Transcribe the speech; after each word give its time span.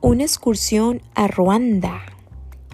Una 0.00 0.22
excursión 0.22 1.02
a 1.16 1.26
Ruanda. 1.26 2.02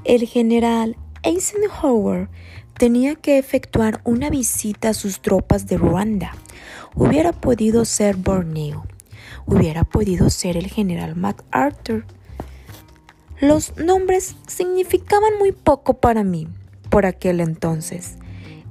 El 0.04 0.27
general 0.27 0.99
Eisenhower 1.22 2.29
tenía 2.77 3.15
que 3.15 3.38
efectuar 3.38 4.03
una 4.04 4.29
visita 4.29 4.90
a 4.90 4.95
sus 4.95 5.22
tropas 5.22 5.67
de 5.67 5.79
Ruanda. 5.79 6.33
Hubiera 6.95 7.33
podido 7.33 7.87
ser 7.87 8.17
Borneo. 8.17 8.85
Hubiera 9.47 9.85
podido 9.85 10.29
ser 10.29 10.58
el 10.58 10.67
general 10.67 11.17
MacArthur. 11.17 12.04
Los 13.41 13.75
nombres 13.79 14.37
significaban 14.47 15.38
muy 15.38 15.53
poco 15.53 15.95
para 15.95 16.25
mí 16.25 16.47
por 16.91 17.06
aquel 17.06 17.41
entonces. 17.41 18.16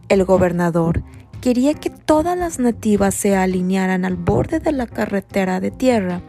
El 0.10 0.26
gobernador 0.26 1.02
quería 1.42 1.74
que 1.74 1.90
todas 1.90 2.38
las 2.38 2.60
nativas 2.60 3.16
se 3.16 3.36
alinearan 3.36 4.06
al 4.06 4.16
borde 4.16 4.60
de 4.60 4.74
la 4.74 4.86
carretera 4.86 5.60
de 5.60 5.72
tierra 5.72 6.22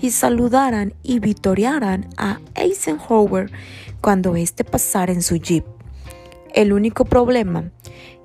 y 0.00 0.10
saludaran 0.10 0.94
y 1.02 1.18
vitorearan 1.18 2.08
a 2.16 2.40
Eisenhower 2.54 3.50
cuando 4.00 4.36
éste 4.36 4.64
pasara 4.64 5.12
en 5.12 5.22
su 5.22 5.36
jeep. 5.36 5.64
El 6.52 6.72
único 6.72 7.04
problema 7.04 7.70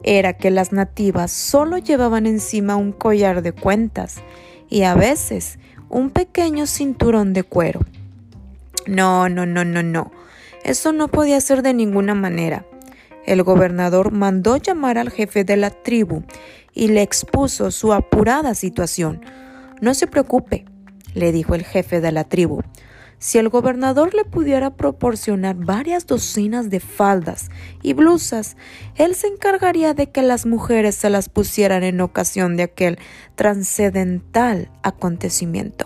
era 0.04 0.34
que 0.34 0.52
las 0.52 0.72
nativas 0.72 1.32
solo 1.32 1.78
llevaban 1.78 2.26
encima 2.26 2.76
un 2.76 2.92
collar 2.92 3.42
de 3.42 3.52
cuentas 3.52 4.22
y 4.70 4.84
a 4.84 4.96
veces 4.96 5.58
un 5.90 6.10
pequeño 6.12 6.68
cinturón 6.68 7.34
de 7.34 7.44
cuero. 7.44 7.82
No, 8.86 9.30
no, 9.30 9.46
no, 9.46 9.66
no, 9.66 9.84
no. 9.84 10.12
Eso 10.64 10.92
no 10.92 11.08
podía 11.08 11.42
ser 11.42 11.62
de 11.62 11.74
ninguna 11.74 12.14
manera. 12.14 12.66
El 13.26 13.44
gobernador 13.44 14.12
mandó 14.12 14.58
llamar 14.58 14.98
al 14.98 15.10
jefe 15.10 15.44
de 15.44 15.58
la 15.58 15.70
tribu 15.70 16.24
y 16.74 16.88
le 16.88 17.02
expuso 17.02 17.72
su 17.72 17.94
apurada 17.94 18.56
situación. 18.56 19.22
No 19.82 19.94
se 19.94 20.08
preocupe, 20.08 20.66
le 21.14 21.32
dijo 21.32 21.56
el 21.56 21.64
jefe 21.64 22.02
de 22.02 22.12
la 22.12 22.24
tribu. 22.24 22.62
Si 23.20 23.38
el 23.38 23.50
gobernador 23.50 24.16
le 24.16 24.24
pudiera 24.24 24.78
proporcionar 24.78 25.56
varias 25.56 26.08
docenas 26.08 26.70
de 26.70 26.80
faldas 26.80 27.50
y 27.84 27.92
blusas, 27.92 28.56
él 28.96 29.14
se 29.14 29.28
encargaría 29.28 29.94
de 29.94 30.10
que 30.10 30.22
las 30.22 30.46
mujeres 30.46 30.96
se 30.96 31.10
las 31.10 31.28
pusieran 31.28 31.84
en 31.84 32.00
ocasión 32.00 32.56
de 32.56 32.64
aquel 32.64 32.98
trascendental 33.36 34.72
acontecimiento. 34.84 35.86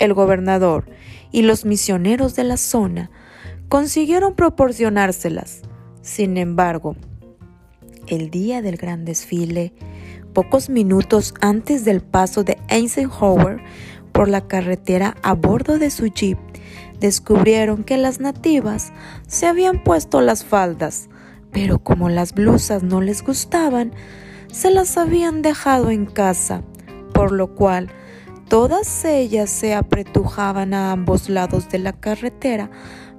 El 0.00 0.12
gobernador 0.12 0.86
y 1.30 1.42
los 1.42 1.64
misioneros 1.64 2.34
de 2.34 2.42
la 2.42 2.56
zona 2.56 3.12
consiguieron 3.68 4.34
proporcionárselas. 4.34 5.62
Sin 6.02 6.36
embargo, 6.36 6.96
el 8.08 8.30
día 8.30 8.60
del 8.60 8.76
gran 8.76 9.04
desfile, 9.04 9.72
pocos 10.32 10.68
minutos 10.68 11.32
antes 11.40 11.84
del 11.84 12.00
paso 12.00 12.42
de 12.42 12.58
Eisenhower, 12.68 13.62
por 14.20 14.28
la 14.28 14.46
carretera 14.46 15.16
a 15.22 15.32
bordo 15.32 15.78
de 15.78 15.88
su 15.88 16.08
jeep, 16.08 16.36
descubrieron 17.00 17.84
que 17.84 17.96
las 17.96 18.20
nativas 18.20 18.92
se 19.26 19.46
habían 19.46 19.82
puesto 19.82 20.20
las 20.20 20.44
faldas, 20.44 21.08
pero 21.52 21.78
como 21.78 22.10
las 22.10 22.34
blusas 22.34 22.82
no 22.82 23.00
les 23.00 23.22
gustaban, 23.22 23.94
se 24.52 24.70
las 24.70 24.98
habían 24.98 25.40
dejado 25.40 25.88
en 25.88 26.04
casa, 26.04 26.62
por 27.14 27.32
lo 27.32 27.54
cual 27.54 27.88
todas 28.50 29.06
ellas 29.06 29.48
se 29.48 29.74
apretujaban 29.74 30.74
a 30.74 30.92
ambos 30.92 31.30
lados 31.30 31.70
de 31.70 31.78
la 31.78 31.94
carretera, 31.94 32.70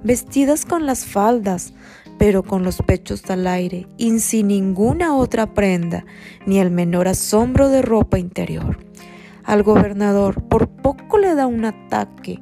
vestidas 0.04 0.64
con 0.64 0.86
las 0.86 1.04
faldas, 1.04 1.74
pero 2.16 2.44
con 2.44 2.62
los 2.62 2.76
pechos 2.76 3.28
al 3.28 3.48
aire 3.48 3.88
y 3.98 4.16
sin 4.20 4.46
ninguna 4.46 5.16
otra 5.16 5.52
prenda, 5.52 6.04
ni 6.46 6.60
el 6.60 6.70
menor 6.70 7.08
asombro 7.08 7.70
de 7.70 7.82
ropa 7.82 8.20
interior 8.20 8.78
al 9.44 9.62
gobernador 9.62 10.42
por 10.42 10.68
poco 10.68 11.18
le 11.18 11.34
da 11.34 11.46
un 11.46 11.64
ataque 11.64 12.40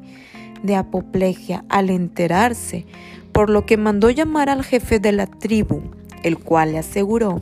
de 0.62 0.76
apoplejía 0.76 1.64
al 1.68 1.90
enterarse, 1.90 2.86
por 3.32 3.50
lo 3.50 3.66
que 3.66 3.76
mandó 3.76 4.10
llamar 4.10 4.48
al 4.48 4.64
jefe 4.64 4.98
de 4.98 5.12
la 5.12 5.26
tribu, 5.26 5.82
el 6.22 6.38
cual 6.38 6.72
le 6.72 6.78
aseguró 6.78 7.40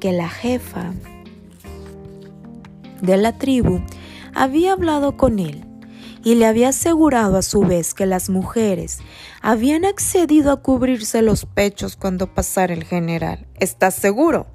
que 0.00 0.12
la 0.12 0.28
jefa 0.28 0.92
de 3.00 3.16
la 3.16 3.38
tribu 3.38 3.80
había 4.34 4.72
hablado 4.72 5.16
con 5.16 5.38
él 5.38 5.64
y 6.22 6.34
le 6.34 6.46
había 6.46 6.70
asegurado 6.70 7.36
a 7.36 7.42
su 7.42 7.60
vez 7.60 7.94
que 7.94 8.04
las 8.04 8.28
mujeres 8.28 8.98
habían 9.42 9.84
accedido 9.84 10.50
a 10.50 10.60
cubrirse 10.60 11.22
los 11.22 11.46
pechos 11.46 11.96
cuando 11.96 12.34
pasara 12.34 12.74
el 12.74 12.84
general. 12.84 13.46
¿Estás 13.60 13.94
seguro? 13.94 14.46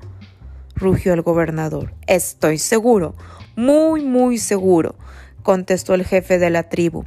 Rugió 0.82 1.14
el 1.14 1.22
gobernador. 1.22 1.94
Estoy 2.08 2.58
seguro. 2.58 3.16
Muy, 3.56 4.04
muy 4.04 4.38
seguro, 4.38 4.96
contestó 5.44 5.94
el 5.94 6.06
jefe 6.06 6.40
de 6.40 6.50
la 6.50 6.64
tribu. 6.64 7.06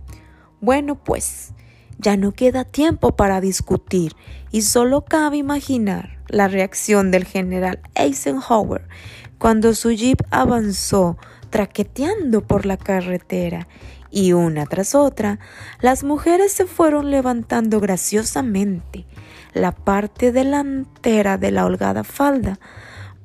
Bueno, 0.60 0.94
pues, 0.94 1.52
ya 1.98 2.16
no 2.16 2.32
queda 2.32 2.64
tiempo 2.64 3.16
para 3.16 3.40
discutir 3.40 4.14
y 4.50 4.62
solo 4.62 5.02
cabe 5.02 5.36
imaginar 5.36 6.18
la 6.28 6.48
reacción 6.48 7.10
del 7.10 7.24
general 7.24 7.80
Eisenhower 7.94 8.88
cuando 9.38 9.74
su 9.74 9.90
jeep 9.90 10.20
avanzó 10.30 11.16
traqueteando 11.50 12.42
por 12.46 12.66
la 12.66 12.76
carretera 12.76 13.68
y 14.10 14.32
una 14.32 14.66
tras 14.66 14.94
otra 14.94 15.38
las 15.80 16.02
mujeres 16.02 16.52
se 16.52 16.66
fueron 16.66 17.10
levantando 17.10 17.80
graciosamente 17.80 19.06
la 19.52 19.72
parte 19.72 20.32
delantera 20.32 21.38
de 21.38 21.50
la 21.50 21.64
holgada 21.64 22.04
falda 22.04 22.58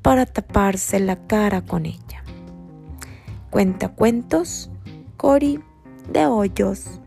para 0.01 0.25
taparse 0.25 0.99
la 0.99 1.15
cara 1.27 1.61
con 1.61 1.85
ella. 1.85 2.23
Cuenta 3.49 3.89
cuentos, 3.89 4.69
Cori 5.17 5.59
de 6.11 6.25
Hoyos. 6.25 6.99